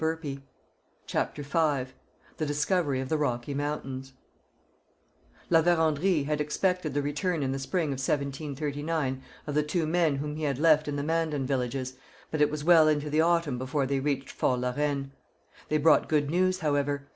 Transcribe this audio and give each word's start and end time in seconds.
CHAPTER 1.05 1.43
V 1.43 1.93
THE 2.37 2.45
DISCOVERY 2.47 3.01
OF 3.01 3.09
THE 3.09 3.19
ROCKY 3.19 3.53
MOUNTAINS 3.53 4.13
La 5.51 5.61
Vérendrye 5.61 6.25
had 6.25 6.41
expected 6.41 6.95
the 6.95 7.03
return 7.03 7.43
in 7.43 7.51
the 7.51 7.59
spring 7.59 7.89
of 7.89 8.01
1739 8.01 9.21
of 9.45 9.53
the 9.53 9.61
two 9.61 9.85
men 9.85 10.15
whom 10.15 10.37
he 10.37 10.41
had 10.43 10.57
left 10.57 10.87
in 10.87 10.95
the 10.95 11.03
Mandan 11.03 11.45
villages, 11.45 11.97
but 12.31 12.41
it 12.41 12.49
was 12.49 12.63
well 12.63 12.87
into 12.87 13.11
the 13.11 13.21
autumn 13.21 13.59
before 13.59 13.85
they 13.85 13.99
reached 13.99 14.31
Fort 14.31 14.61
La 14.61 14.71
Reine. 14.71 15.11
They 15.69 15.77
brought 15.77 16.09
good 16.09 16.31
news, 16.31 16.61
however. 16.61 17.07